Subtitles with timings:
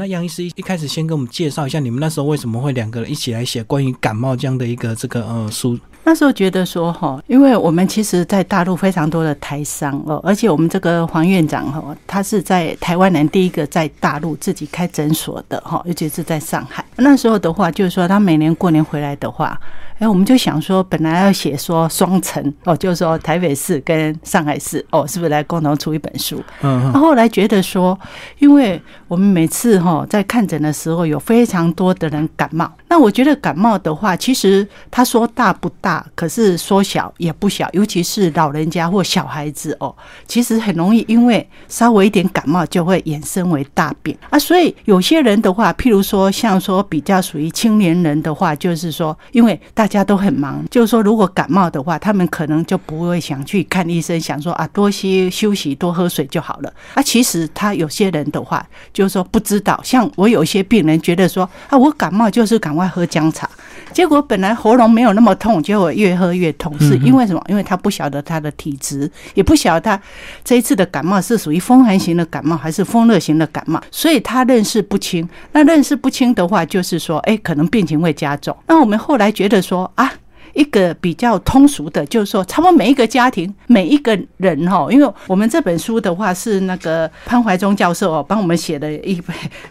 [0.00, 5.78] 那杨医师一开始先跟我们介绍一下，你们那时候为什么会两个人一起来写关于感冒这样的一个这个呃书？
[6.04, 16.82] 那时候觉得说哈，因为我们其实，在大陆非常多的台商哦，而且我们这个黄院长哈，他是在台湾人第一个在大陆自己开诊所的哈，尤其是在上海。
[16.96, 19.60] 那时候的话，就是说他每年过年回来的话，
[20.00, 26.42] 哎，我们就想说，本来要写说双城哦，就是说台北市跟上海市哦，是不是来共同出一本书？
[26.62, 27.98] 嗯，后来觉得说，
[28.38, 36.02] 因为我们每次哈在看诊的时候，有非常多的人感冒，那我觉得感冒的话，其实他说大不大。
[36.14, 39.94] 可是说小也不小，尤其是老人家或小孩子哦，
[40.26, 44.38] 其实很容易因为稍微一点感冒就会衍生为大病啊。
[44.38, 56.72] 所以有些人的话，譬如说像说比较属于青年人的话，就是说因为大家都很忙，就是说如果感冒的话，他们可能就不会想去看医生，想说啊多些休息，多喝水就好了。
[56.94, 63.50] 啊，其实他有些人的话，就是说不知道，像我有一些病人觉得说啊，我感冒就是赶快喝姜茶。
[63.92, 67.42] 结果本来喉咙没有那么痛，结果越喝越痛，是因为什么？
[67.48, 70.00] 因为他不晓得他的体质，也不晓得他
[70.44, 75.28] 这一次的感冒是属于风寒型的感冒还是风热型的感冒，所以他认识不清。
[75.52, 78.56] 那认识不清的话，就是说，哎，可能病情会加重。
[78.68, 80.12] 那我们后来觉得说啊。
[80.52, 89.22] 一个比较通俗的，就是说，差不多每一个家庭、每一个人哈，因为我们这本书的话是那个潘怀忠教授哦帮我们写的一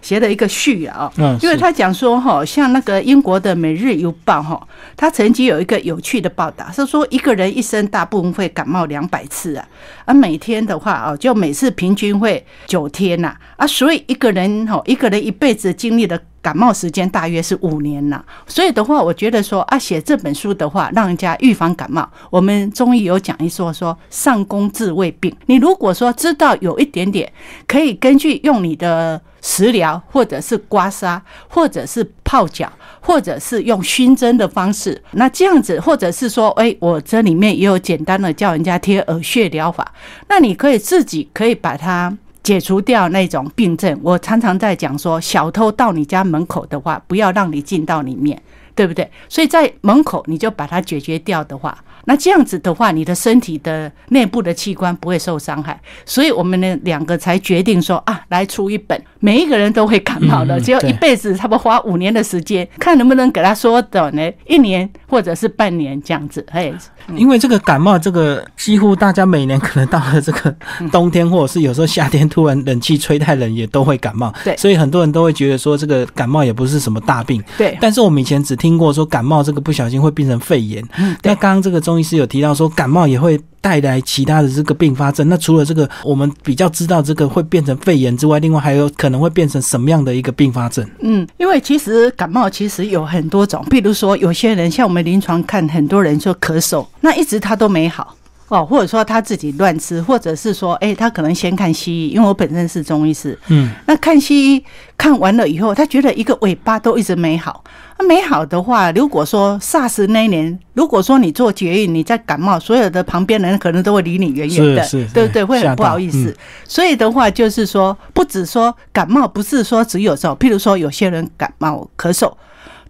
[0.02, 4.66] 写的一个序啊，嗯，因为他讲说哈，像那个英国的《每日邮报》哈，
[4.96, 9.68] 他曾经有一个有趣的报道，是说一个人一生大部分会感冒两百次啊，
[10.06, 16.18] 而每天的话哦，就每次平均会九天呐，啊，所以一个人哈，一个人一辈子经历的。
[16.42, 22.10] 感冒时间大约是五年呐，所以的话，我觉得说啊，写这本书的话，让人家预防感冒。
[22.30, 25.36] 我们中医有讲一说，说上工治未病。
[25.48, 27.32] 你如果说知道有一点点，
[27.68, 39.94] 可以根据用你的食疗，或者是刮痧，或者是泡脚，或者是用熏蒸的方式，那这样子，或者是说，哎，我这里面也有简单的叫人家贴耳穴疗法，
[40.30, 42.18] 那你可以自己可以把它。
[42.50, 48.42] 解除掉那种病症，我常常在讲说，小偷到你家门口的话，不要让你进到里面，
[48.80, 49.06] 对不对？
[49.28, 51.78] 所以在门口你就把它解决掉的话。
[52.06, 66.44] 那这样子的话，你的身体的内部的器官不会受伤害，所以我们呢两个才决定说啊，来出一本，每一个人都会感冒的，只有一辈子，差不多花五年的时间，看能不能给他缩短呢，一年或者是半年这样子。
[66.52, 66.74] 哎，
[67.16, 70.56] 因为这个感冒，这个几乎大家每年可能到了这个
[70.92, 74.34] 冬天，或者是有时候夏天突然冷气吹太冷，也都会感冒。
[74.44, 77.44] 对，所以很多人都会觉得说，这个感冒也不是什么大病。
[77.58, 80.84] 对，但是我们以前只听过说感冒这个不小心会变成肺炎。
[80.98, 82.00] 嗯，那刚刚这个中。
[82.00, 85.28] 医师有提到说，感冒也会带来其他的这个并发症。
[85.28, 90.90] 那除了这个，我们比较知道这个会变成肺炎之外，另外还有可能会变成什么样的一个并发症？
[91.02, 98.16] 嗯，因为其实感冒其实有很多种，比如说有些人像我们临床看，很多人说咳嗽，那一直他都没好。
[98.50, 104.66] 哦，或者说他自己乱吃，或者是说，哎，他可能先看西医，因为我本身是中医师，嗯，那看西医
[104.98, 107.64] 看完了以后，他觉得一个尾巴都一直没好。
[108.00, 115.44] 那没好的话，如果说 SARS 那一年，如果说你做绝育，你在感冒，所有的旁边人可能都会离你远远的，对不对？
[115.44, 116.36] 会很不好意思。
[116.66, 122.34] 所以的话，就是说，不止说感冒，不是说只有时候，譬如说有些人感冒、咳嗽、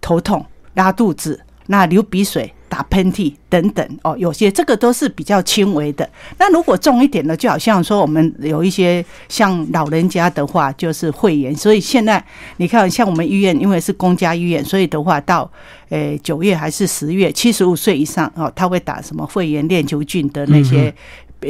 [0.00, 2.54] 头痛、拉肚子，那流鼻水。
[2.70, 6.08] 打喷嚏等等哦，有些这个都是比较轻微的。
[6.38, 11.54] 那如果重一点的，就好像说我们有一些像老人家的话，就是肺炎。
[11.54, 12.24] 所以现在
[12.58, 15.50] 你看，像我们医院，因为是公家医院，所以的话到
[15.88, 20.94] 诶九月还是十月，七十五岁以上哦，他会打什么肺炎链球菌的那些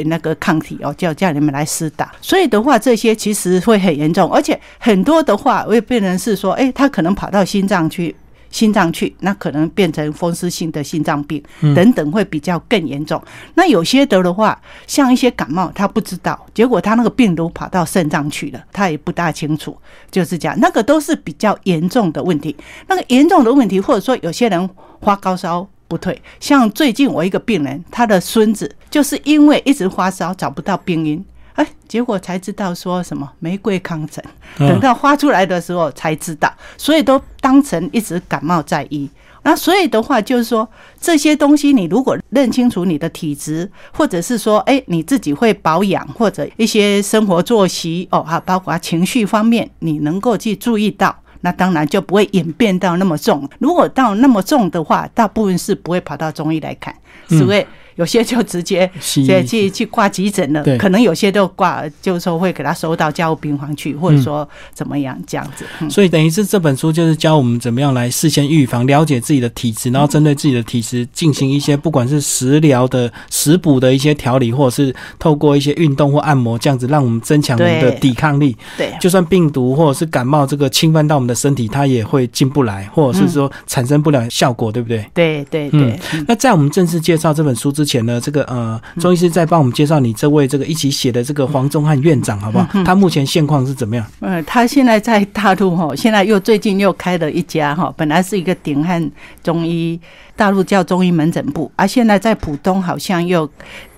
[0.05, 2.11] 那个抗体哦，叫叫你们来施打。
[2.19, 8.15] 所以的话，这些其实会很严重，而且很多的话，会变成是说，哎，他可能跑到心脏去。
[8.51, 11.41] 心脏去，那可能变成风湿性的心脏病
[11.73, 13.21] 等等，会比较更严重。
[13.55, 19.75] 那有些得的话，像一些感冒，他不知道，结果他那个病毒跑到肾脏去了，他也不大清楚，
[20.11, 20.55] 就是这样。
[20.59, 22.55] 那个都是比较严重的问题。
[22.87, 24.69] 那个严重的问题，或者说有些人
[25.01, 31.23] 发高烧不退，像最近我一个病人，他的孙子就是因为一直发烧，找不到病因。
[31.61, 34.23] 哎，结果才知道说什么玫瑰康疹，
[34.57, 39.07] 等到发出来的时候才知道，所以都当成一直感冒在医。
[39.43, 40.67] 那所以的话，就是说
[40.99, 53.47] 这些东西，你如果认清楚你的体质，或者是说，哎，你自己会保养，或者一些生活作息哦，哈，包括情绪方面，你能够去注意到，那当然就不会演变到那么重。
[53.59, 56.95] 如果到那么重的话，大部分是不会跑到中医来看，
[57.29, 57.67] 是会。
[58.01, 65.63] 有些就直接是去去去挂急诊了对，可能有些都挂，就是说会给他收到加护病房去，或者说怎么样这样子。
[65.79, 65.87] 嗯。
[65.87, 78.57] 所以等于是这本书就是教我们怎么样来事先预防，了解自己的体质，然后针对自己的体质进行一些不管是食疗的、食补的一些调理，或者是透过一些运动或按摩这样子，让我们增强我们的抵抗力。
[78.75, 85.05] 对，就算病毒或者是感冒这个侵犯到我们的身体，它也会进不来，或者是说产生不了效果，对不对？
[85.13, 86.25] 对对对，嗯。
[86.27, 92.67] 那在我们正式介绍这本书之前呢，这个呃，钟医师再帮我们介绍你这位这个一起写的这个黄宗汉院长好不好？
[92.85, 94.05] 他目前现况是怎么样？
[94.21, 99.11] 呃，他现在在大陆哈， 现在又最近又开了一家哈，本来是一个鼎汉
[99.43, 99.99] 中医，
[100.35, 103.49] 大陆叫中医门诊部，啊，现在在浦东好像又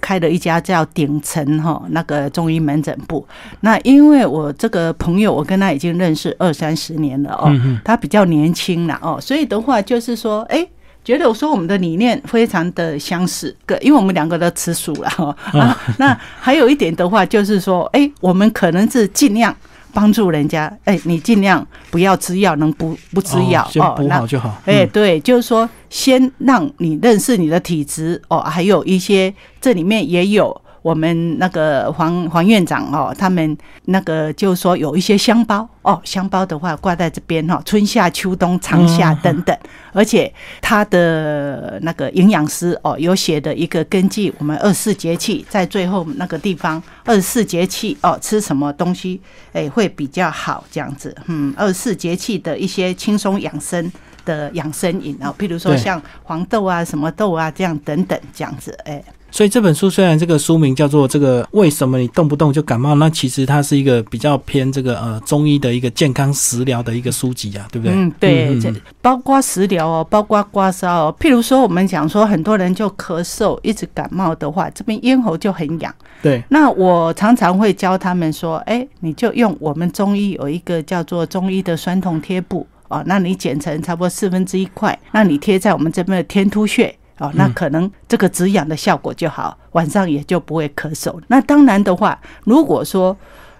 [0.02, 3.26] 开了一家叫鼎城哈那个中医门诊部。
[3.62, 7.52] 那因为我这个朋友，我跟他已经认识二三十年了哦，
[7.84, 10.68] 他比较年轻了哦，所以的话就是说，哎。
[11.04, 15.36] 觉得我说我们的理念非常的相似，个因为我们两个都吃素了哈。
[15.52, 19.56] 啊，那还有一点的话就是说，哎，我们可能是尽量
[19.94, 24.50] 帮助人家，哎，你尽量不要吃药，能不不吃药哦那好就好。
[24.66, 39.58] 哎，嗯对，就是说，先让你认识你的体质哦，还有一些这里面也有我们那个黄黄院长哦，他们那个就是说有一些香包哦，香包的话挂在这边哈、春夏秋冬长夏等等，
[39.94, 40.32] 而且
[40.62, 49.20] 他的那个营养师哦有写的一个根据我们二十四节气在最后那个地方二十四节气哦吃什么东西
[49.54, 53.92] 哎会比较好这样子，嗯，二十四节气的一些轻松养生。
[54.26, 59.04] 的养生饮啊，譬如说像黄豆啊、什么豆啊这样等等这样子，哎，
[59.34, 67.96] 所以这本书虽然这个书名叫做这个为什么你动不动就感冒，那其实它是一个比较偏这个呃中医的一个健康食疗的一个书籍啊，对不对？
[67.96, 68.72] 嗯，对，嗯这
[69.02, 71.16] 包括食疗哦，包括刮痧哦。
[71.20, 75.92] 譬如说，我们讲说很多人就咳嗽，一直感冒的话，这边咽喉就很痒。
[76.22, 86.96] 对，那我常常会教他们说，哎，你就用我们中医有一个叫做中医的酸痛贴布哦，那你剪成差不多四分之一块，那你贴在我们这边的天突穴。
[87.20, 91.16] 哦，那可能这个止痒的效果就好，晚上也就不会咳嗽。
[91.28, 93.16] 那当然的话，如果说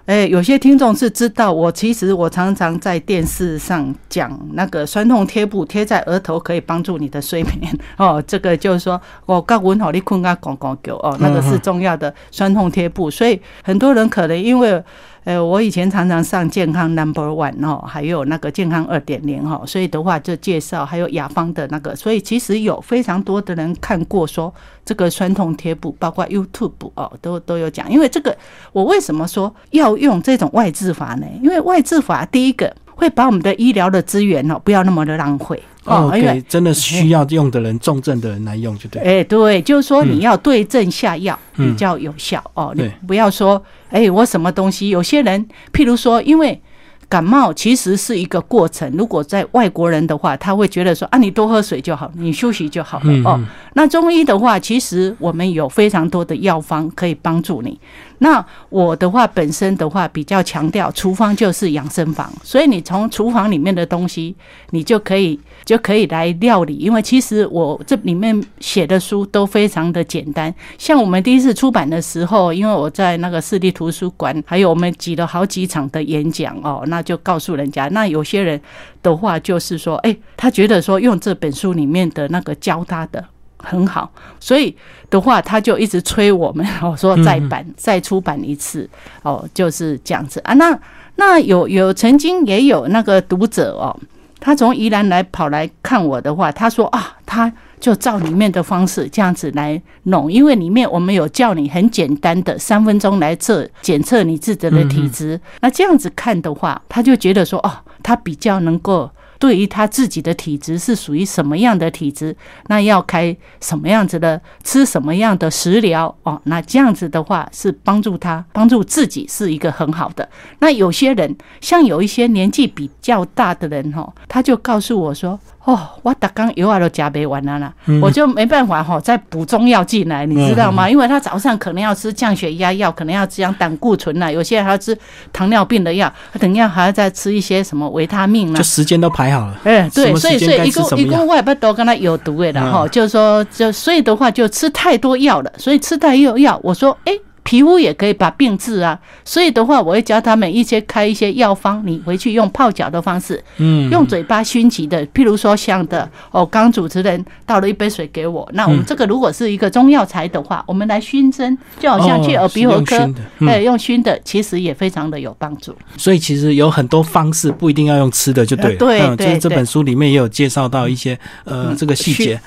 [0.06, 8.22] 哎，有些听众是知道我，其实我常常在电视上讲那个酸痛贴布贴在额头可以帮助你的睡眠 哦。
[8.26, 13.10] 这个就是说，我告文好你困啊，广广狗哦，那个是重要的酸痛贴布。
[13.10, 14.82] 所以很多人可能因为。
[15.24, 24.52] 呃，我以前常常上健康 Number One 哦，还有那个健康二点零哈，所以的话就介绍还有雅芳的那个，所以其实有非常多的人看过说
[24.84, 27.90] 这个酸痛贴布，包括 YouTube 哦，都都有讲。
[27.90, 28.36] 因为这个，
[28.72, 31.26] 我为什么说要用这种外治法呢？
[31.42, 39.02] 因为外治法第一个会把我们的医疗的资源哦，不要那么的浪费哦，因为给真的需要用的人、重症的人来用就对。
[39.02, 42.72] 哎、对，就是说你要对症下药嗯比较有效、哦。
[42.74, 44.88] 你对不要说，哎、我什么东西？
[44.88, 46.60] 有些人，譬如说，因为
[47.06, 48.90] 感冒其实是一个过程。
[48.96, 53.38] 如果在外国人的话，他会觉得说啊，你多喝水就好，你休息就好了、哦。
[53.74, 57.78] 那中医的话，其实我们有非常多的药方可以帮助你。
[58.24, 64.34] 那我的话，本身的话比较强调厨房就是养生房，所以你从厨房里面的东西，
[64.70, 66.74] 你就可以就可以来料理。
[66.76, 78.58] 因为其实我这里面写的书都非常的简单，像我们第一次出版的时候，因为我在那个市立图书馆，还有我们挤了好几场的演讲哦，那就告诉人家，那有些人
[79.02, 83.22] 的话就是说，哎、他觉得说用这本书里面的那个教他的。
[83.64, 84.76] 很好，所以
[85.10, 88.88] 的话，他就一直催我们，哦，说再版、再出版一次，
[89.22, 90.54] 哦，就是这样子啊。
[90.54, 90.78] 那
[91.16, 93.96] 那有有曾经也有那个读者哦，
[94.38, 107.70] 他从宜兰来跑来看我的话，他说啊，他就照里面的方式这样子来弄，因为里面我们有叫你很简单的三分钟来测检测你自己的体质，那这样子看的话，他就觉得说哦，
[108.02, 109.10] 他比较能够。
[109.38, 112.36] 对于他自己的体质是属于什么样的体质，
[112.68, 120.28] 那要开什么样子的吃什么样的食疗哦，那这样子的话是帮助他帮助自己是一个很好的。
[120.60, 125.38] 那有些人像有一些年纪比较大的人哦，他就告诉我说。
[125.64, 130.88] 哦，我打刚油啊都加没完了啦，我就没办法哈，再补中药进来，你知道吗？
[130.90, 134.94] 因为他早上可能要吃降血压药，可能要吃胆固醇啦，有些人还要吃
[135.32, 138.62] 糖尿病的药，等一下还要再吃一些什么维他命啦就。
[138.62, 139.58] 时间都排好了。
[139.64, 141.24] 哎，对，所以所以一共一共什么药？
[141.24, 147.12] 我也不都跟他有毒的哈，就是说就所以的话就吃太多药了，所以吃太多药，我说哎。
[147.44, 148.98] 皮肤也可以把病治啊。
[149.24, 163.08] 所以的话，我会教他们一些开一些药方，你回去用泡脚的方式，嗯，用嘴巴熏起的，譬如说像的哦，刚主持人倒了一杯水给我，那我们这个如果是一个中药材的话，我们来熏蒸，就好像去耳鼻喉科，
[163.46, 165.74] 哎，用熏的，其实也非常的有帮助。
[165.96, 168.74] 所以其实有很多方式，不一定要用吃的就对。
[168.76, 172.40] 对，就是这本书里面也有介绍到一些呃这个细节。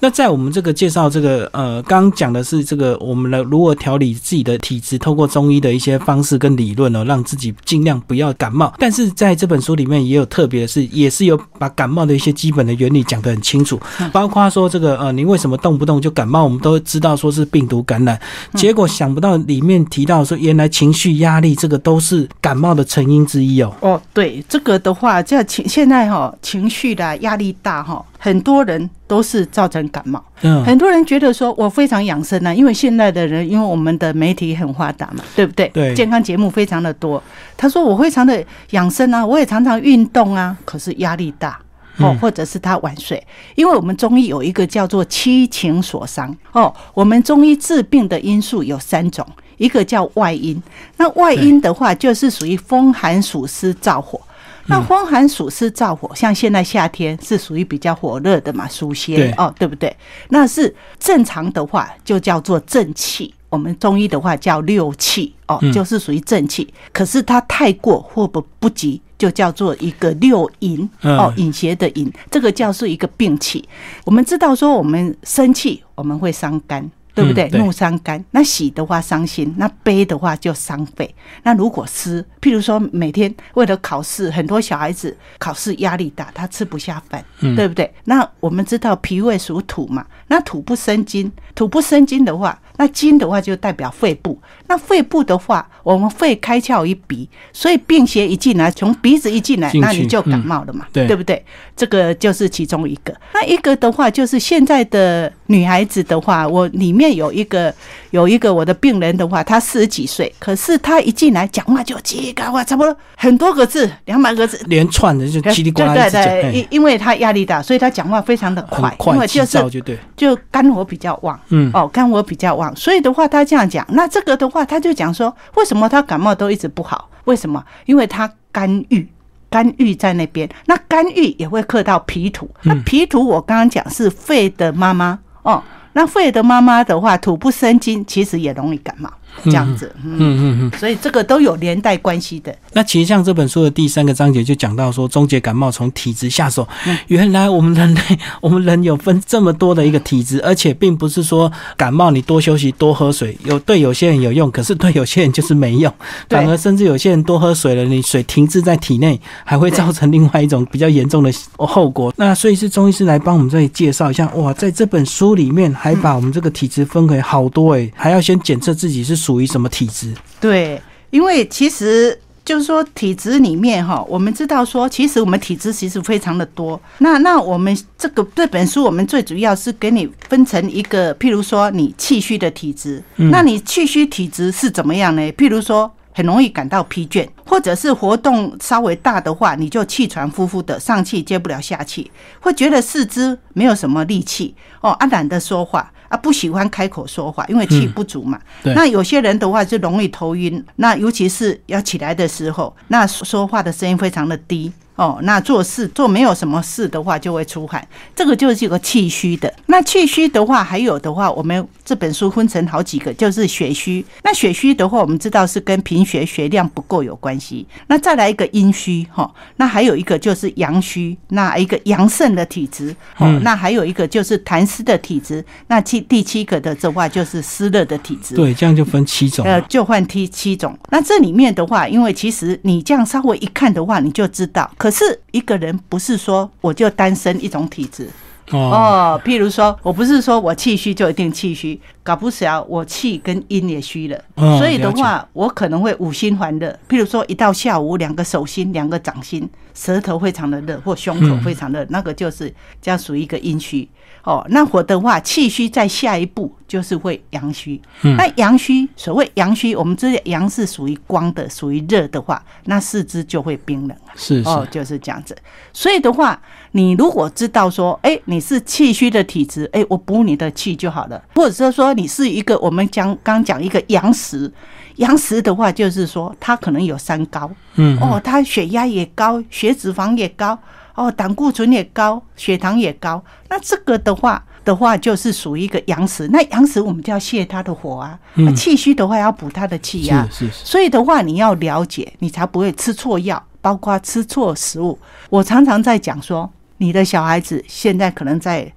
[0.00, 8.72] 那在我们这个介绍这个呃，刚刚讲的是这个我们的如何调理自己的体质，透过中医的一些方式跟理论哦，让自己尽量不要感冒。
[8.78, 13.80] 但是在这本书里面也有特别的是，也是有把感冒的一些基本的原理讲得很清楚，
[14.12, 16.44] 包括说这个呃，你为什么动不动就感冒？
[16.44, 18.20] 我们都知道说是病毒感染，
[18.54, 23.74] 结果想不到里面提到说，原来情绪压力这个都是感冒的成因之一哦。
[23.80, 30.24] 哦，对，这个的话，这情现在哈情绪的压力大哈，很多人都是造成感冒。
[30.40, 35.68] 嗯，很多人觉得说我非常养生啊，因为现在的人，因为我们的媒体很发达嘛，对不对？
[35.74, 37.22] 对，健康节目非常的多。
[37.54, 41.60] 他说我非常的养生啊，我也常常运动啊，可是压力大。
[41.98, 46.74] 哦，或者是他晚睡，因为我们中医有一个叫做七情所伤哦。
[46.92, 49.24] 我们中医治病的因素有三种，
[49.58, 50.60] 一个叫外因，
[50.96, 54.20] 那外因的话就是属于风寒暑湿燥火。
[54.66, 59.94] 那风寒暑湿燥火，像现在夏天是属于比较火热的嘛，暑邪哦，对不对？
[60.28, 63.34] 那是正常的话就叫做正气。
[63.50, 66.72] 我们中医的话叫六气哦，就是属于正气。
[66.92, 73.64] 可是它太过或不不及，就叫做一个六淫哦，淫邪的淫，这个叫是一个病气。
[74.04, 76.90] 我们知道说，我们生气我们会伤肝。
[77.14, 77.48] 对不对？
[77.50, 81.14] 怒伤肝，那喜的话伤心，那悲的话就伤肺。
[81.44, 87.88] 那如果湿，譬如说每天为了考试，很多小孩子考试压力大，他吃不下饭，对不对？
[88.04, 94.36] 那我们知道脾胃属土嘛，那土不生金，土不生金的话，那金的话就代表肺部。
[94.66, 101.44] 那肺部的话，我们肺开窍于鼻，所以病邪一进来，从鼻子一进来，那你就感冒了嘛，对不对？
[101.76, 103.14] 这个就是其中一个。
[103.34, 107.03] 那一个的话，就是现在的女孩子的话，我里面。
[107.12, 107.74] 有一个
[108.10, 127.10] 有一个我的病人的话，他四十几岁，可是他一进来讲话就叽里呱哇，差不多很多个字，两百个字连串的就叽里呱啦对对对，因因为他压力大，所以他讲话非常的快，因为就是就对，就肝火比较旺，嗯哦，肝火比较旺，所以的话他这样讲，那这个的话他就讲说，为什么他感冒都一直不好？
[127.24, 127.64] 为什么？
[127.86, 129.08] 因为他肝郁，
[129.48, 135.62] 肝郁在那边，那肝郁也会克到脾土，那脾土我刚刚讲是肺的妈妈哦。
[135.94, 139.10] 那肺的妈妈的话，土不生金，其实也容易感冒。
[139.42, 142.54] 这样子，嗯嗯嗯，所以这个都有连带关系的。
[142.72, 146.66] 那其实像这本书的第三个章节就讲到说，终结感冒从体质下手。
[147.08, 148.00] 原来我们人类，
[148.40, 155.92] 我们人有分这么多的一个体质，而且并不是说感冒你多休息、多喝水，有对有些人有用，可是对有些人就是没用。
[156.28, 162.12] 反而甚至有些人多喝水了，你水停滞在体内，还会造成另外一种比较严重的后果。
[162.16, 164.28] 那所以是中医师来帮我们这里介绍一下。
[164.34, 169.23] 哇，在这本书里面还把我们这个体质分为好多诶，还要先检测自己是。
[169.24, 170.12] 属于什么体质？
[170.40, 176.78] 对，因为其实就是说体质里面哈，我们知道说，其实我们体质其实非常的多。
[176.98, 185.22] 那那我们这个这本书，我们最主要是给你分成一个，譬如说你气虚的体质，那你气虚体质是怎么样呢？
[185.32, 195.90] 譬如说很容易感到疲倦，或者是活动稍微大的话，你就气喘呼呼的，上气接不了下气，会觉得四肢没有什么力气哦，啊懒得说话。
[196.14, 198.38] 他不喜欢开口说话，因为气不足嘛。
[198.62, 204.72] 那有些人的话就容易头晕，那尤其是要起来的时候，那说话的声音非常的低。
[204.96, 207.84] 哦，那做事做没有什么事的话，就会出汗，
[208.14, 209.52] 这个就是一个气虚的。
[209.66, 214.04] 那气虚的话，还有的话，我们这本书分成好几个，就是血虚。
[214.22, 217.66] 那血虚的话，我们知道是跟贫血、血量不够有关系。
[217.88, 225.44] 那再来一个阴虚，哈，那还有一个就是阳虚，那一个阳盛的体质，哦，那还有一个就是痰湿的体质。
[225.66, 228.36] 那七第七个的这话就是湿热的体质。
[228.36, 229.44] 对，这样就分七种。
[229.44, 230.78] 呃，就换七七种。
[230.90, 234.70] 那这里面的话，因为其实你这样稍微一看的话，你就知道。
[234.84, 238.06] 可是一个人不是说我就单身一种体质。
[238.50, 244.24] 哦，譬如说我不是说我气虚就一定气虚，搞不巧我气跟阴也虚了，
[244.58, 246.68] 所以的话我可能会五心烦热。
[246.86, 253.88] 譬如说一到下午，两个手心、两个掌心，舌头非常的热，或胸口非常热，那个就是这样属于一个阴虚。
[254.24, 257.80] 哦，那火的话，气虚在下一步就是会阳虚。
[258.16, 265.36] 那阳虚，所谓阳虚，我们知道阳是属于光的，属于热的话，那四肢就会冰冷是哦，就是这样子。
[265.74, 266.40] 所以的话，
[266.72, 271.22] 你如果知道说，哎，你是气虚的体质，哎，我补你的气就好了。
[271.34, 274.50] 或者是说，你是一个我们讲刚讲一个阳实，
[274.96, 280.58] 阳实的话就是说他可能有三高，嗯，哦，他血压也高，血脂肪也高，
[280.94, 283.22] 哦，胆固醇也高，血糖也高。
[283.48, 286.28] 那这个的话的话，就是属于一个阳实。
[286.28, 290.26] 那阳实我们就要泄他的火啊，那气虚的话要补他的气啊。
[290.30, 290.64] 是是是。
[290.64, 294.98] 所以的话，你要了解，你才不会吃错药，包括吃错食物。
[295.30, 298.72] 我常常在讲说，你的小孩子现在可能在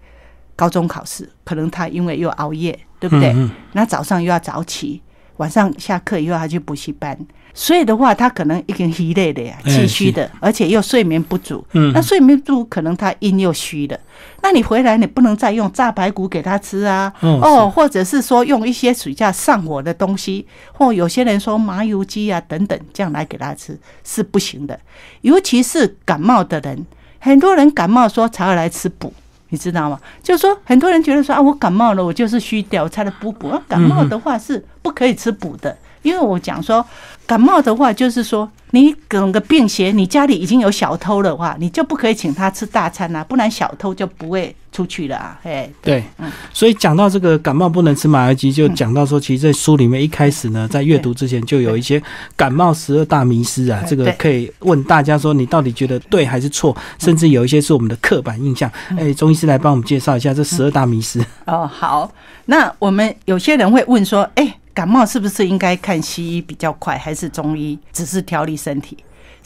[0.55, 3.33] 高中考试，可能他因为又熬夜，对不对？
[3.73, 5.01] 那早上又要早起，
[5.37, 7.17] 晚上下课以后他去补习班。
[7.53, 11.65] 所以的话，他可能已经疲累的呀，气虚的，而且又睡眠不足。
[11.73, 13.99] 嗯，那睡眠不足，可能他阴又虚的。
[14.43, 24.79] 那你回来，你不能再用炸排骨给他吃啊，哦，或者是说用一些暑假上火的东西，或有些人说麻油鸡啊等等，这样来给他吃是不行的。
[25.21, 26.85] 尤其是感冒的人，
[27.17, 29.11] 很多人感冒说才会来吃补，
[29.49, 29.99] 你知道吗？
[30.21, 33.51] 就是说很多人觉得说啊，我感冒了，我就是虚掉才来补补。
[33.67, 35.75] 感冒的话是不可以吃补的。
[36.03, 36.85] 因为我讲说，
[37.25, 45.39] 感冒的话，就是说你整个病邪，你家里已经有小偷的话，你就不可以请他吃大餐啊，不然小偷就不会出去了啊。
[45.41, 51.99] 嘿，对，嗯，所以讲到这个感冒不能吃马油鸡，就讲到说，其实，在书里面一开始呢，在阅读之前就有一些
[52.35, 56.77] 感冒十二大迷思啊，这个可以问大家说，你到底觉得对还是错？
[56.99, 58.71] 甚至有一些是我们的刻板印象。
[58.95, 61.19] 哎，中医师来帮我们介绍一下这十二大迷思。
[61.47, 62.11] 哦，好，
[62.45, 64.55] 那我们有些人会问说，哎。
[64.77, 68.95] 感冒是不是应该看西医比较快，还是中医只是调理身体？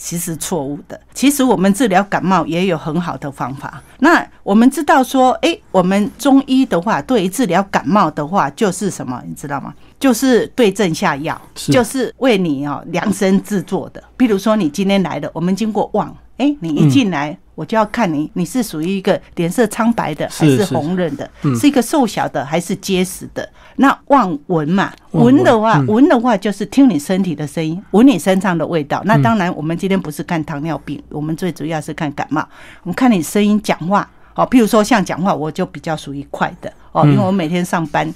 [0.03, 0.99] 其实错误的。
[1.13, 3.81] 其实我们治疗感冒也有很好的方法。
[3.99, 9.21] 那我们知道说，哎，我们中医的话，对于治疗感冒的话，就是什么？
[9.27, 9.71] 你知道吗？
[9.99, 14.03] 就是对症下药，就是为你哦量身制作的。
[14.17, 16.13] 比如说，你今天来了，我们经过望。
[16.37, 21.29] 哎，你一进来，我就要看你，你是属于一个脸色苍白的，还是红润的？
[21.59, 23.47] 是一个瘦小的，还是结实的？
[23.75, 28.99] 那望闻嘛，闻的话，闻的话就是听你身体的声音，闻你身上的味道。
[29.05, 32.43] 那当然，我们今天不是看糖尿病，我们最主要是看感冒。
[32.81, 38.11] 我们看你声音讲话，好，譬如说像讲话，我就比较属于快的哦，因为我每天上班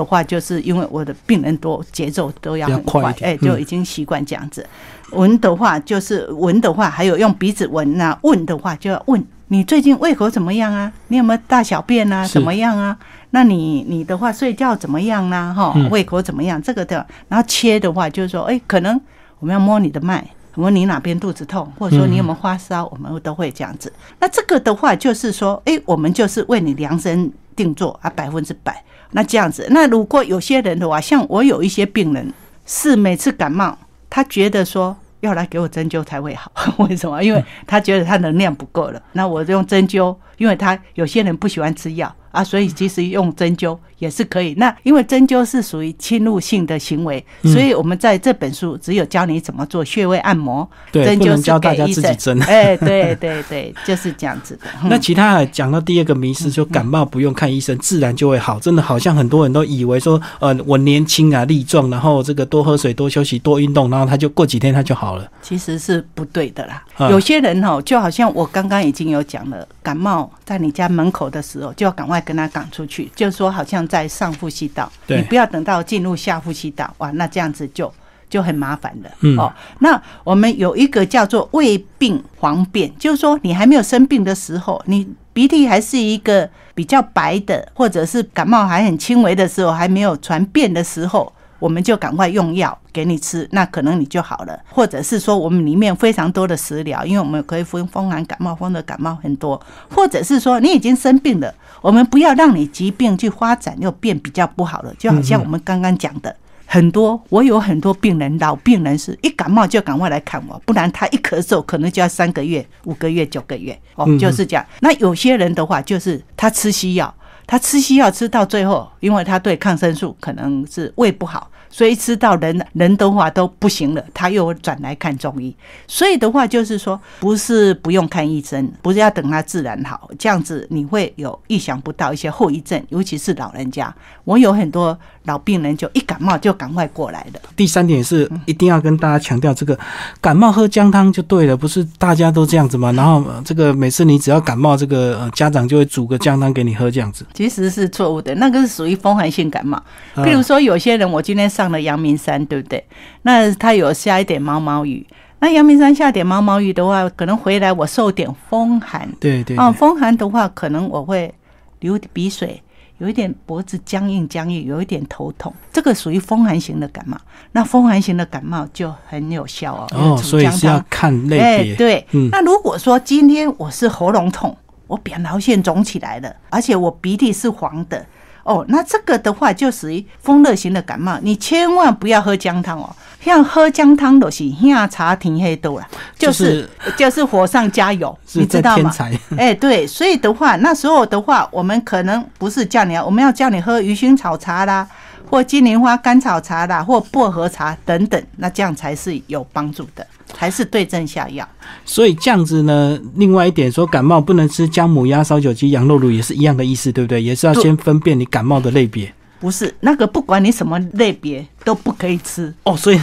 [0.00, 4.66] 的话，就是因为我的病人多，节奏都要很快，哎，就已经习惯这样子。
[5.12, 8.18] 闻的话就是闻的话，还有用鼻子闻呐。
[8.22, 10.90] 问的话就要问你最近胃口怎么样啊？
[11.08, 12.26] 你有没有大小便啊？
[12.26, 12.96] 怎么样啊？
[13.30, 15.52] 那你你的话睡觉怎么样呢？
[15.54, 16.60] 哈，胃口怎么样？
[16.62, 17.06] 这个的。
[17.28, 18.98] 然后切的话就是说，哎，可能
[19.40, 23.92] 我们要摸你的脉，摸你哪边肚子痛，或者说你有没有发烧，我们都会这样子。
[24.18, 28.82] 那这个的话就是说，哎，我们就是为你量身定做啊，百分之百。
[29.12, 32.32] 那这样子，那如果有些人的话，像我有一些病人
[32.66, 33.76] 是每次感冒。
[34.12, 36.50] 他觉得说要来给我针灸才会好，
[36.84, 37.22] 为什么？
[37.22, 39.00] 因为他觉得他能量不够了。
[39.12, 42.12] 那我用针灸，因为他有些人不喜欢吃药。
[42.30, 44.54] 啊，所以其实用针灸也是可以。
[44.54, 50.70] 那因为针灸是属于侵入性的行为，所以我们在这本书只有教你怎么做穴位按摩。
[50.92, 52.40] 对，针灸教大家自己针。
[52.46, 54.68] 哎，对对对，就是这样子的。
[54.88, 58.60] 那其他讲到第二个迷思，就感冒不用看医生，自然就会好。
[58.60, 65.28] 真的好像很多人都以为说，呃，我年轻啊，力壮，然后这个多喝水、多休息、多运动，然后他就过几天他就好了。
[65.50, 66.82] 其实是不对的啦。
[67.10, 72.18] 有些人哦，就好像我刚刚已经有讲了，感冒在你家门口的时候，就要赶快。
[72.20, 77.90] 跟他赶出去，就是说，好像在上呼吸道，你不要等到进入下呼吸道，哇，那这样子就
[78.28, 79.10] 就很麻烦了。
[79.38, 91.32] 哦，那我们有一个叫做胃病黄便，就是说你还没有生病的时候，你鼻涕还是一个比较白的，或者是感冒还很轻微的时候，还没有传变的时候。
[91.60, 94.58] 我们就赶快用药给你吃，那可能你就好了。
[94.68, 99.60] 或者是说，我们里面非常多的食疗，因为我们可以分风寒感冒、风的感冒很多。
[99.94, 104.92] 或者是说，你已经生病了，我们不要让你疾病去发展又变比较不好了。
[104.98, 106.34] 就好像我们刚刚讲的，
[106.66, 114.64] 很多我有很多病人，老病人是一感冒就赶快来看我，不然他一咳嗽可能就要三个月、五个月、九个月哦，就是这样。
[114.80, 117.14] 那有些人的话，就是他吃西药。
[117.50, 125.52] 他吃西药吃到最后，因为他对抗生素可能是胃不好，所以吃到人人的话都不行了，他又转来看中医。
[125.88, 133.92] 所以的话就是说，不是不用看医生，不是要等他自然好，这样子你会有意想不到一些后遗症，尤其是老人家。
[134.22, 134.96] 我有很多。
[135.24, 137.40] 老病人就一感冒就赶快过来的。
[137.54, 139.78] 第三点是一定要跟大家强调，这个
[140.20, 142.90] 感冒喝姜汤就对了，不是大家都这样子吗？
[142.92, 147.26] 然后这个每次你只要感冒，这个家长就会煮个姜汤给你喝这样子。
[147.34, 149.80] 其实是错误的，那个是属于风寒性感冒。
[150.24, 152.82] 比如说有些人，我今天上了阳明山，对不对？
[153.22, 155.06] 那他有下一点毛毛雨，
[155.40, 159.06] 那阳明山下点毛毛雨的话，可能回来我受点风寒。
[159.20, 159.56] 对对。
[159.58, 161.32] 啊，风寒的话，可能我会
[161.80, 162.62] 流鼻水。
[163.00, 167.18] 有一点脖子僵硬僵硬，有一点头痛，这个属于风寒型的感冒。
[167.52, 169.88] 那风寒型的感冒就很有效哦。
[169.92, 171.76] 哦，所以是要看类别。
[171.76, 174.54] 对，那如果说今天我是喉咙痛，
[174.86, 178.04] 我扁桃腺肿起来了，而且我鼻涕是黄的。
[178.42, 182.94] 哦，那这个的话就属于风热型的感冒，你千万不要喝姜汤哦。
[183.22, 185.86] 像喝姜汤都是下茶停黑豆啦，
[186.18, 188.90] 就是就是火上加油，你知道吗？
[189.36, 194.88] 哎，对，所以的话，那时候的话，我们可能不是叫你，我们要叫你喝鱼腥草茶啦，
[195.28, 200.06] 或金莲花甘草茶啦，或薄荷茶等等，那这样才是有帮助的。
[200.40, 201.46] 还是对症下药，
[201.84, 202.98] 所以这样子呢。
[203.16, 207.22] 另外一点说，感冒不能吃姜母鸭、烧酒鸡、羊肉卤，也是一样的意思，对不对？
[207.22, 209.12] 也是要先分辨你感冒的类别。
[209.40, 212.76] 不是那个，不管你什么类别都不可以吃哦。
[212.76, 213.00] 所以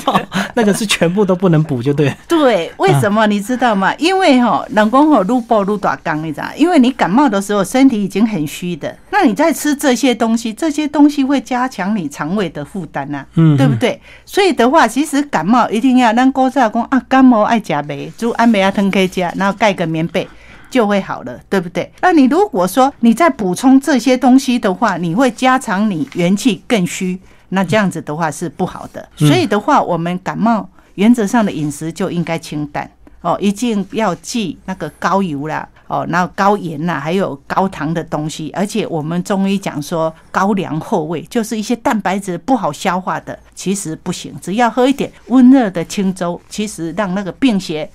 [0.54, 2.14] 那个是全部都不能补，就对。
[2.28, 3.94] 对，为什么你知道吗？
[3.96, 6.48] 因为哈，冷宫吼撸爆撸大缸，你知道？
[6.56, 14.00] 因为你感冒的时候身体已经很虚的，那你再吃这些东西，这些东西会加强你肠胃的负担呐，嗯，对不对？
[14.26, 20.28] 所以的话，其实感冒一定要让郭少公啊，感冒爱加梅，煮安梅阿汤可以加，然后盖个棉被。
[20.70, 21.92] 就会好了，对不对？
[22.00, 27.18] 那你如果说你在补充这些东西的话，你会加长你元气更虚，
[27.50, 29.08] 那这样子的话是不好的。
[29.16, 38.50] 所以的话，我们感冒原则上的饮食就应该清淡哦，一定要忌那个高油啦，哦，然后高盐呐，还有高糖的东西。
[38.54, 44.34] 而且我们中医讲说高粱厚味，就是一些蛋白质不好消化的，其实不行。
[44.40, 47.90] 只要喝一点温热的清粥，其实让那个病邪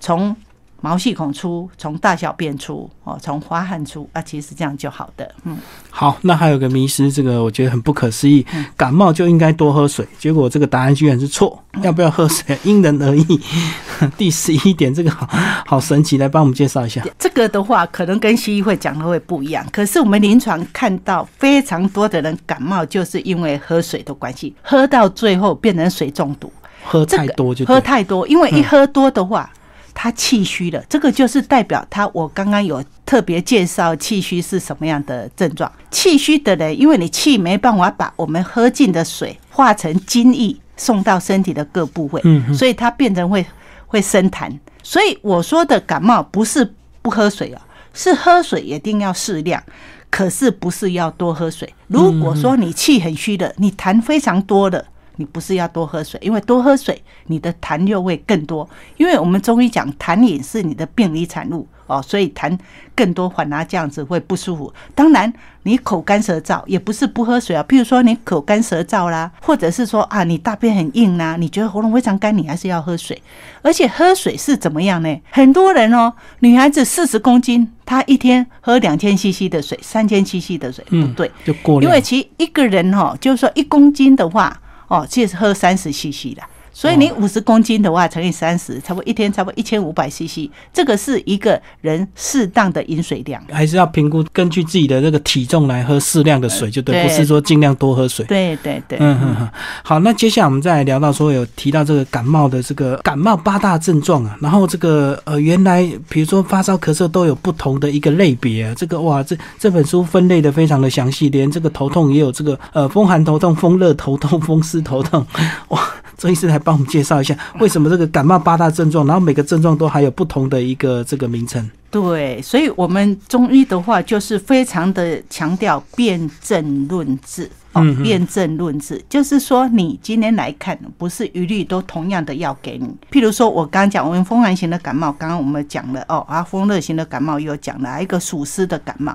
[0.00, 0.34] 从
[0.82, 5.32] 毛细孔出，从大小便出，哦，从发汗出，啊，其实这样就好的。
[5.44, 5.56] 嗯，
[5.88, 8.44] 好，那还有个迷失，这个我觉得很不可思议，
[8.76, 13.40] 感冒就应该多喝水，结果这个答案居然是错，要不要喝水因人而异。
[14.18, 15.28] 第十一点，这个好
[15.64, 17.00] 好神奇，来帮我们介绍一下。
[17.16, 29.48] 这个的话，可能跟西医会讲的会不一样，可是我们临床看到非常多的人感冒，就是因为喝水的关系，喝到最后变成水中毒，喝太多就喝太多，因为一喝多的话。
[29.94, 32.06] 他气虚了，这个就是代表他。
[32.08, 35.70] 我刚刚有特别介绍气虚是什么样的症状。
[35.90, 42.22] 气虚的人，因为你气没办法把我们喝进的水化成精液送到身体的各部位，
[42.54, 43.44] 所以它变成会
[43.86, 44.50] 会生痰。
[44.82, 47.60] 所以我说的感冒不是不喝水哦，
[47.92, 49.62] 是喝水一定要适量，
[50.10, 51.72] 可是不是要多喝水。
[51.86, 54.84] 如果说你气很虚的，你痰非常多的。
[55.16, 58.68] 你不是要多喝水，因为多喝水，你的痰又会更多。
[58.96, 62.58] 因为我们中医讲痰饮是你的病理产物哦，所以痰
[62.94, 64.72] 更多，反而这样子会不舒服。
[64.94, 65.30] 当然，
[65.64, 67.62] 你口干舌燥也不是不喝水啊。
[67.68, 73.20] 譬如说你口干舌燥啦，或者是说啊，你大便很硬啦，你觉得喉咙非常干，你还是要喝水。
[73.60, 75.20] 而且喝水是怎么样呢？
[75.30, 84.58] 很多人哦，女孩子四十公斤，她一天喝两千 CC 的水，三千 CC 的水，不对，就过因为其一个人哦，就是说一公斤的话。
[84.92, 86.42] 哦，就是喝三十 CC 的。
[86.72, 93.42] 所以你五十公斤的话，乘以三十，差不多一天差不多一千五百 CC，这个是一个人适当的饮水量。
[93.50, 98.24] 还是要评估，根据自己的那个体重来喝适量的水，就对，不是说尽量多喝水。
[98.26, 99.50] 对对对，嗯嗯嗯。
[99.82, 108.74] 好，那接下来我们再来聊到说，有提到这个感冒的这个感冒八大症状啊，然后这个呃，原来比如说发烧、咳嗽都有不同的一个类别啊。
[108.74, 115.26] 这个哇，这这本书分类的非常的详细，连这个头痛也有这个呃风寒头痛、风热头痛、风湿头痛，
[115.68, 115.80] 哇。
[116.22, 121.68] 周医师来帮我们介绍一下，为什么这个感冒八大症状，然后每个症状都还有不同的一个这个名称。
[121.90, 132.86] 对，所以我们中医的话就是非常的强调辨证论治哦，辨证论治就是说，你今天来看，不是一律都同样的药给你。
[133.10, 139.12] 譬如说，我刚刚讲我们风寒型的感冒，刚刚我们讲了哦，啊，风热型的感冒又讲了一个暑湿的感冒。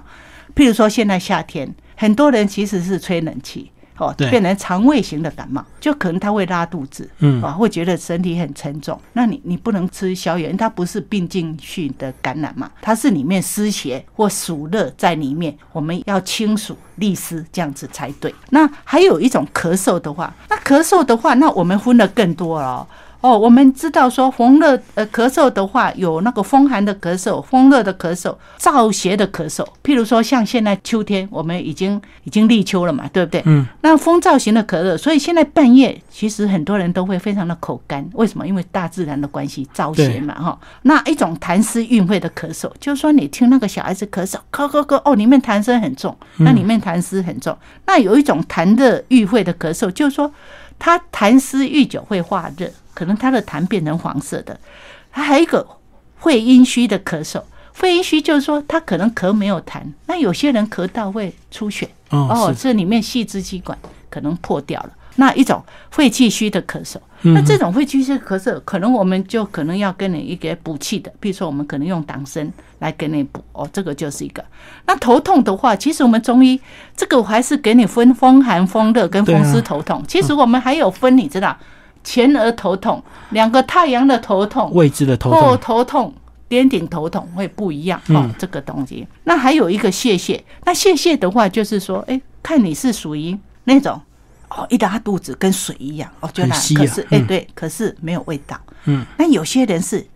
[0.54, 3.72] 譬如说，现在夏天，很多人其实是吹冷气。
[3.98, 9.00] 哦，变成肠胃型的感冒，就可能他会拉肚子，嗯，啊，会觉得身体很沉重。
[9.14, 12.70] 那你你不能吃消炎，它不是病菌性的感染嘛？
[12.82, 18.34] 它是里面湿邪或暑热在里面，我们要清暑利湿这样子才对。
[18.52, 22.68] 那还有一种咳嗽的话，那咳嗽的话，那我们分的更多了。
[22.68, 22.88] 哦，
[23.22, 29.66] 我们知道说风热呃咳嗽的话，有那个风寒的咳嗽、风热的咳嗽、燥邪的咳嗽。
[29.84, 33.42] 譬如说，像现在秋天，我们已经已经立秋了嘛，对不对？
[33.46, 33.66] 嗯。
[33.82, 38.46] 那风燥型的咳嗽，所以现在半夜其实很多人都会非常的口干，为什么？
[38.48, 40.60] 因为大自然的关系，燥邪嘛，哈。
[40.84, 47.58] 那一种痰湿运会的咳嗽，就是说你听那个小孩子咳嗽，咳咳咳，哦，里面痰声很重，那里面痰湿很重。
[47.86, 50.32] 那有一种痰热郁会的咳嗽，就是说
[50.80, 52.70] 他痰湿郁久会化热。
[52.98, 54.60] 可能他的痰变成黄色的，
[55.12, 55.64] 他还有一个
[56.18, 57.40] 会阴虚的咳嗽，
[57.72, 61.88] 肺阴虚就是说他可能咳没有痰，那有些人咳到会出血。
[62.10, 63.78] 哦哦，这里面细支气管
[64.10, 64.90] 可能破掉了。
[65.18, 73.44] 那一种肺气虚的咳嗽，嗯那这种肺气虚咳嗽，可能我们就可能要跟你一个补气的，比如说我们可能用党参来给你补。
[73.52, 74.44] 哦，这个就是一个。
[74.88, 76.60] 那头痛的话，其实我们中医
[76.96, 80.04] 这个我还是给你分风寒、风热跟风湿头痛。
[80.08, 81.56] 其实我们还有分，你知道，
[82.08, 86.14] 前额头痛、两个太阳的头痛、位置的头后痛，头痛、
[86.48, 89.06] 颠顶头痛会不一样哦嗯，这个东西。
[89.26, 94.00] 那还有一个泄泻，那泄泻的话就是说，哎，看你是属于那种
[94.48, 98.58] 哦，一拉肚子跟水一样哦，就那，啊可是哎欸对，可是没有味道。
[98.86, 100.08] 嗯，那有些人是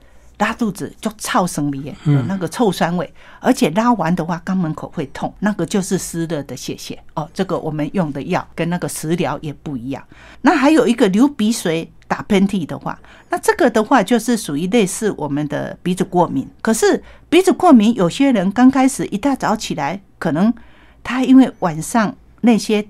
[0.42, 7.30] 拉肚子就臭生理，嗯有那个臭酸味，而且拉完的话肛门口会痛，那个就是湿热的泄泻哦。
[7.34, 10.04] 这个我们用的药跟那个食疗也不一样。
[10.42, 11.90] 那还有一个流鼻水。
[12.12, 13.00] 打喷嚏的话，
[13.30, 16.46] 那这个的话就是属于类似我们的鼻子过敏。
[16.62, 20.54] 可是鼻子过敏，有些人刚开始一大早起来，可能
[21.04, 22.86] 他因为晚上那些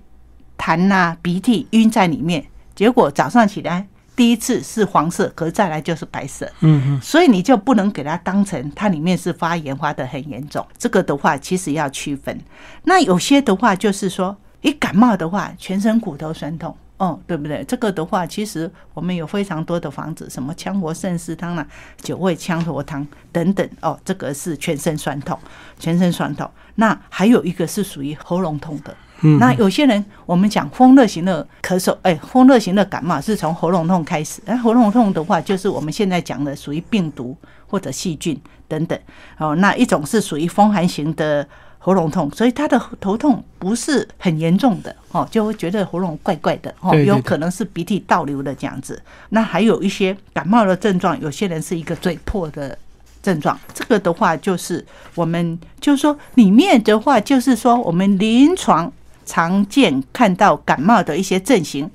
[0.57, 6.45] 痰呐、鼻涕晕在里面，结果早上起来第一次是黄色，可是再来就是白色。
[6.59, 10.65] 嗯嗯，所以你就不能给它当成它里面是发炎发的很严重。
[10.77, 12.39] 这个的话，其实要区分。
[12.83, 16.75] 那有些的话就是说，一感冒的话，全身骨头酸痛。
[16.97, 17.63] 哦，对不对？
[17.63, 21.65] 这个的话，其实我们有非常多的方子，什么羌活肾丝汤啦、
[21.97, 23.67] 九味羌活汤等等。
[23.81, 25.35] 哦，这个是全身酸痛，
[25.79, 26.47] 全身酸痛。
[26.75, 28.95] 那还有一个是属于喉咙痛的。
[29.23, 34.41] 嗯那有些人我们讲风热型的咳嗽，哎，风热型的感冒是从喉咙痛开始。
[34.45, 37.35] 那喉咙痛的话，就是我们现在讲的属于病毒
[37.67, 38.97] 或者细菌等等。
[39.37, 49.01] 哦，那一种是属于风寒型的喉咙痛，所以他的头痛不是很严重的哦，就会觉得喉咙怪怪的哦，有可能是鼻涕倒流的这样子。
[49.29, 52.77] 那还有一些感冒的症状，有些人是一个嘴破的。
[53.23, 58.91] 症状，这个的话就是我们就是说里面的话就是说我们临床
[59.25, 61.89] 常见看到感冒的一些症型，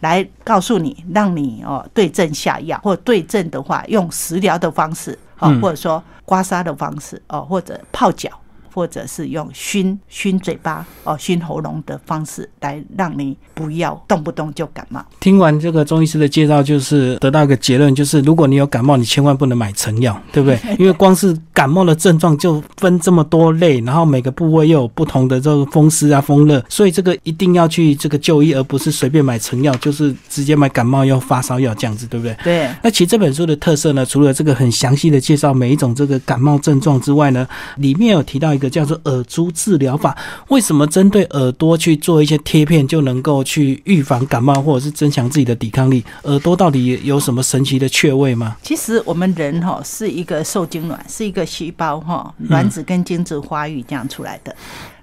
[0.00, 8.30] 来告诉你，让你哦对症下药，或对症的话用食疗的方式哦，嗯或者说刮痧的方式哦，或者泡脚。
[8.76, 15.02] 或者是用熏熏嘴巴哦、熏喉咙的方式来让你不要动不动就感冒。
[15.18, 20.60] 听完这个中医师的介绍，就是得到一个结论，就是如果你有感冒，你千万不能买成药，对不对？
[20.78, 32.36] 因为光是感冒的症状就分这么多类，然后每个部位又有不同的这个风湿啊、风热，所以这个一定要去这个就医，而不是随便买成药，就是直接买感冒药、发烧药这样子，对不对？
[32.44, 40.16] 对，那其实这本书的特色呢，除了这个很详细的介绍每一种这个感冒症状之外呢，里面有提到一个叫做耳珠治疗法。
[40.48, 46.04] 为什么针对耳朵去做一些贴片就能够去预防感冒，或者是增强自己的抵抗力？
[46.22, 48.56] 耳朵到底有什么神奇的穴位吗？
[48.62, 54.54] 其实我们人哈是一个受精卵，是一个细胞哈，卵子跟精子发育这样出来的。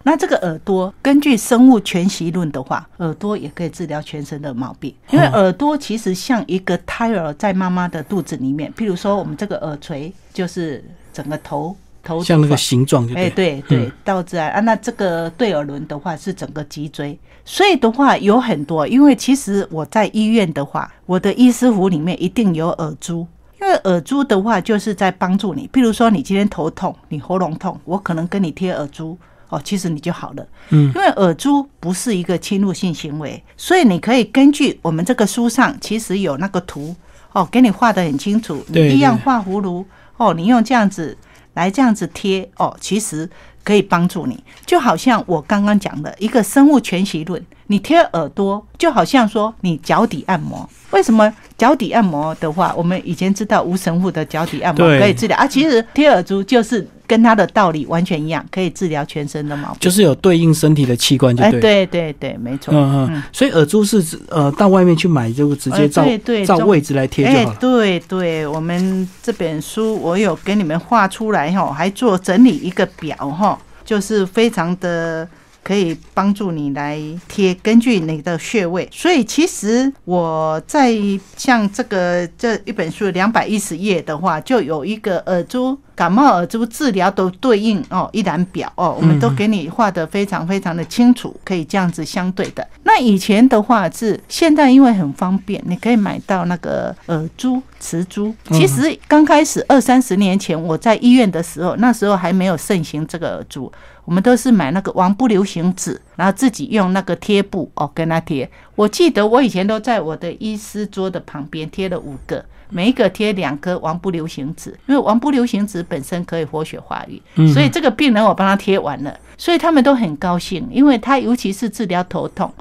[0.06, 8.70] 那这个耳朵，根据生物全息论的话，耳朵也可以治疗全身的毛病，因为耳朵其实像一个胎儿在妈妈的肚子里面。
[8.78, 11.74] 譬如说，我们这个耳垂就是整个头
[12.04, 13.62] 头像那个形状就哎，对。
[13.68, 23.26] 对对，倒置啊，啊，那这个对耳轮的话是整个脊椎，所以的话有很多，因为其实我在医院的话，我的医师服里面一定有耳珠。
[23.62, 25.70] 因为耳珠的话，就是在帮助你。
[25.72, 30.46] 譬如说，你今天头痛，你喉咙痛，我可能跟你贴耳珠，哦，其实你就好了。
[30.72, 36.94] 嗯因为耳珠不是一个侵入性行为，所以你可以根据我们这个书上其实有那个图
[37.32, 38.62] 哦，给你画的很清楚。
[38.74, 39.86] 对你一样对画葫芦
[40.18, 41.18] 哦，你用这样子
[41.54, 43.30] 来这样子贴哦，其实
[43.64, 44.44] 可以帮助你。
[44.66, 50.70] 就好像我刚刚讲的一个生物全息论，你贴耳朵就好像说你脚底按摩。
[50.92, 55.48] 为什么脚底按摩的话，我们以前知道无神父的脚底按摩可以治疗啊？
[55.48, 59.78] 其实贴耳珠就是跟它的道理完全一样，可以治疗全身的毛病。
[59.80, 61.62] 就是有对应身体的器官就哎，对。
[61.62, 62.74] 对对对，没错。
[62.74, 75.26] 嗯嗯，所以耳珠是指呃到外面去买就直接呃照、照位置来贴就哎好了。，对对，我们这本书我有给你们画出来哈，还做整理一个表哈，就是非常的
[75.64, 78.88] 可以帮助你来贴，根据你的穴位。
[78.92, 80.94] 所以其实我在
[81.38, 92.68] 像这个这一本书两百一十页的话，就有一个耳珠感冒耳珠治疗都对应哦一览表哦，我们都给你画的非常非常的清楚，可以这样子相对的。
[92.84, 98.34] 那以前的话是，现在因为很方便，你可以买到那个耳珠、磁珠。
[98.52, 103.72] 其实刚开始二三十年前我在医院的时候，那时候还没有盛行这个耳珠，
[104.06, 108.50] 我们都是买那个王不留行纸，然后自己用那个贴布哦跟它贴。
[108.76, 122.54] 我记得我以前都在我的医师桌的旁边贴了五个，每一个贴两颗王不留行子，因为王不留行子本身可以活血化瘀，嗯所以这个病人我帮他贴完了，所以他们都很高兴，因为他尤其是治疗头痛、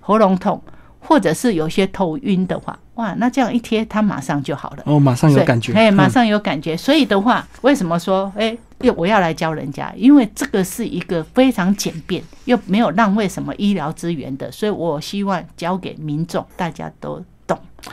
[0.00, 0.62] 喉咙痛，
[1.00, 4.82] 或者是有些头晕的话，哇，那这样一贴，他马上就好了。
[4.86, 6.76] 哦，马上有感觉，哎，马嗯上有感觉。
[6.76, 9.92] 所以的话，为什么说哎，又我要来教人家？
[9.96, 17.24] 因为这个是一个非常简便又没有浪费什么医疗资源的，所以我希望教给民众，大家都懂，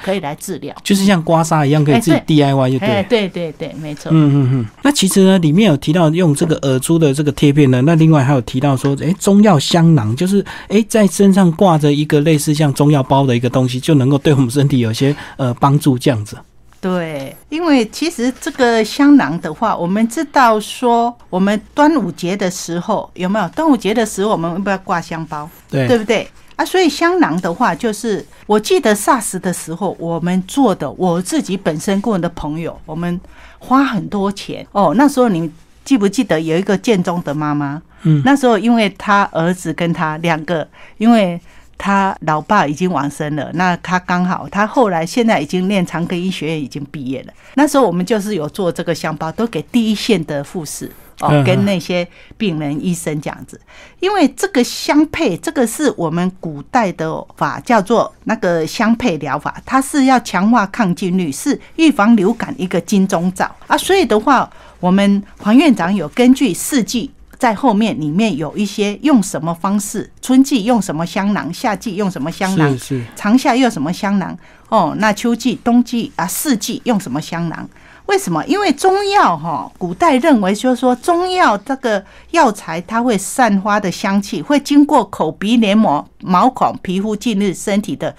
[0.03, 0.75] 可以来治疗。
[0.83, 3.07] 就是像刮痧一样，可以自己哎 DIY 就对哎，了。
[3.09, 4.09] 对对对，没错。
[4.11, 16.37] 嗯嗯嗯，那其实呢，里面有提到用这个耳珠的这个贴片呢，那另外还有提到说，诶，中药香囊，就是诶，在身上挂着一个类似像中药包的一个东西，就能够对我们身体有些呃帮助，这样子。
[16.79, 23.47] 对，因为其实这个香囊的话，我们知道说，我们端午节的时候有没有？
[23.49, 25.47] 端午节的时候，我们要不要挂香包？
[25.69, 26.27] 对对不对？
[26.61, 33.19] 啊，所以香囊的话，就是我记得 SARS 的时候，我们做的，我自己本身跟我的朋友，我们
[33.57, 34.93] 花很多钱哦。
[34.95, 35.51] 那时候你
[35.83, 37.81] 记不记得有一个建中的妈妈？
[38.03, 41.39] 嗯那时候因为他儿子跟他两个，因为
[41.77, 47.33] 他老爸已经往生了，那他刚好，他后来现在已经念长庚医学院，已经毕业了。
[47.55, 52.07] 那时候我们就是有做这个香包，都给第一线的护士哦嗯，跟那些
[52.37, 53.59] 病人、医生这样子。
[53.99, 63.77] 因为这个相配，这个是我们古代的法，叫做那个相配疗法，它是要强化抗菌率，是预防流感一个金钟罩啊。
[63.77, 67.11] 所以的话，我们黄院长有根据四季。
[67.41, 74.37] 在后面里面有一些用什么方式，春季用什么香囊，夏季用什么香囊是，是，长夏用什么香囊？
[74.69, 77.67] 哦，那秋季、冬季啊，四季用什么香囊？
[78.11, 78.45] 为什么？
[78.45, 88.13] 因为中药哈，古代认为就是说中药这个药材它会散发的香气，会经过口鼻黏膜、毛孔、皮肤进入身体的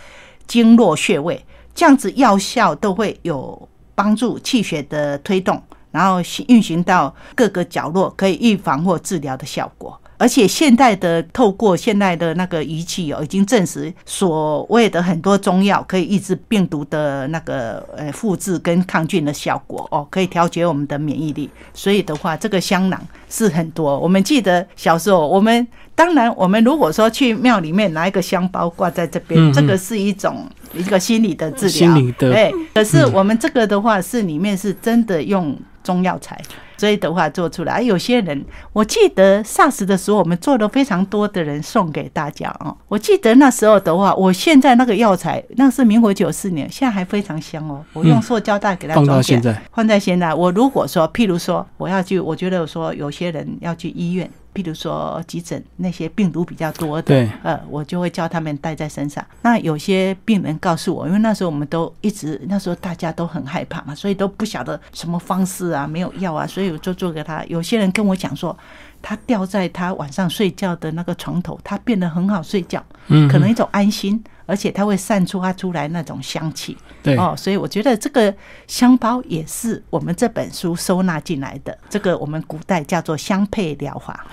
[0.47, 10.01] 经络穴位，这样子药效都会有帮助气血的推动，然后运行到各个角落，可以预防或治疗的效果。
[10.23, 21.51] 而且现代的透过现代的那个仪器哦，已经证实所谓的很多中药可以抑制病毒的那个呃复制跟抗菌的效果哦，可以调节我们的免疫力。
[21.75, 23.99] 所以的话，这个香囊是很多。
[23.99, 32.53] 我们记得小时候，我们当然我们如果说去庙里面拿一个香包挂在这边，这个是一种一个心理的治疗，心理的对。
[32.75, 36.41] 可是我们这个的话是里面是真的用中药材。
[36.79, 42.77] 所以的话做出来，有些人我记得 SARS 的时候，我们做了非常多的人送给大家哦。
[42.89, 47.85] 我记得那时候的话，我现在那个药材那是民国九四年，现在还非常香哦。
[47.93, 50.35] 我用塑胶袋给它放到装起来，现在，放在现在。
[50.35, 59.25] 我如果说，譬如说我要去，我觉得说有些人要去医院，譬如说急诊那些病毒比较多的，对，呃，我就会叫他们带在身上。
[59.43, 67.45] 那有些病人告诉我，因为那时候我们都一直那时候大家都很害怕嘛，所以都不晓得什么方式啊，没有药啊，所以我就做给他。
[67.47, 68.57] 有些人跟我讲说，
[69.01, 74.23] 他吊在他晚上睡觉的那个床头，他变得很好睡觉，嗯，可能一种安心。
[74.53, 78.33] 而且它会散出它出来那种香气对，哦，所以我觉得这个
[78.67, 81.77] 香包也是我们这本书收纳进来的。
[81.89, 84.27] 这个我们古代叫做香配疗法。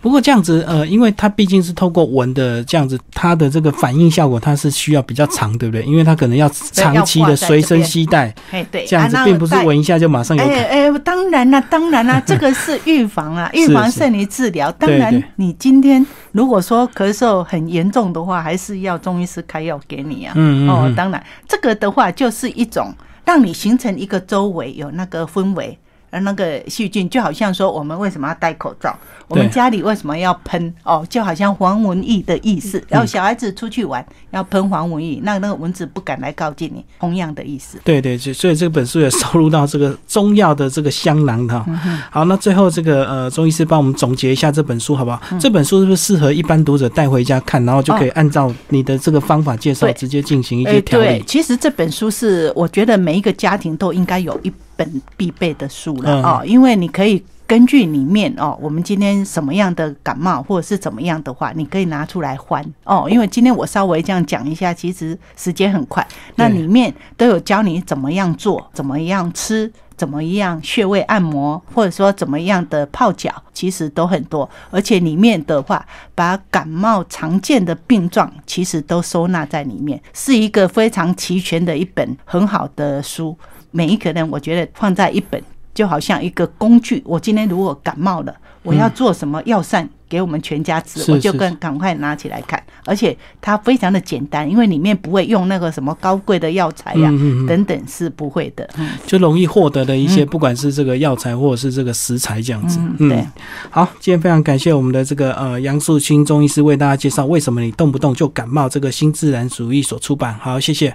[0.00, 5.84] 不过这样子，呃，因为它毕竟是透过闻的这样子，它的这个反应效果它是需要比较长，对不对？
[5.84, 9.54] 因为它可能要长期的随身携带，哎，对，这样子啊并不是。
[9.66, 10.64] 闻一下就马上有哎感。
[10.68, 14.70] 哎，当然啦，当然啦，这个是预防啊， 预防胜于治疗。
[14.72, 16.04] 当然，你今天
[16.36, 20.34] 如果说咳嗽很严重的话，还是要中医师开药给你啊。
[20.36, 22.92] 嗯嗯嗯，哦当然，这个的话就是一种
[23.24, 25.78] 让你形成一个周围有那个氛围，
[26.10, 28.96] 而那个细菌就好像说我们为什么要戴口罩，
[29.28, 32.82] 我们家里为什么要喷哦，就好像黄蚊液的意思。
[32.88, 37.78] 然后小孩子出去玩要喷黄蚊液，那那个蚊子不敢来靠近你，同样的意思。
[37.84, 41.64] 对对，所以所以这本书也收录到这个中药的这个香囊哈。
[42.10, 45.20] 好，那最后这个呃，中医师帮我们总结一下这本书好不好？
[45.40, 51.24] 这本书是不是适合一般读者带回家看，然后就可以按照你的这个方法介绍，直接进行一哎，些调对，理？
[51.26, 63.08] 其实这本书是我觉得每一个家庭都应该有一本必备的书了嗯哦，因为你可以根据里面哦，我们今天什么样的感冒或者是怎么样的话，你可以拿出来换哦。
[63.10, 69.72] 因为今天我稍微这样讲一下，其实时间很快，那里面都有教你怎么样做，怎么样吃。
[69.96, 74.46] 怎么样穴位按摩，或者说怎么样的泡脚，其实都很多。
[74.70, 75.82] 而且里面的话，
[76.14, 83.34] 把感冒常见的病状其实都收纳在里面，是一个非常齐全的一本很好的书。
[83.70, 85.42] 每一个人，我觉得放在一本，
[85.74, 87.02] 就好像一个工具。
[87.04, 97.08] 我今天如果感冒了，我要做什么药膳给我们全家吃，我就是跟赶快拿起来看，而且它非常的简单，因为里面不会用那个什么高贵的药材呀、
[97.46, 98.68] 等等是不会的。
[99.06, 102.80] 就容易获得的一些，不管是这个药材或者是这个食材这样子。
[102.98, 103.24] 嗯，对。
[103.70, 110.34] 好，今天非常感谢我们的这个呃杨素清中医师为大家介绍为什么你动不动就感冒这个新自然主义所出版。
[110.40, 110.92] 好，谢谢。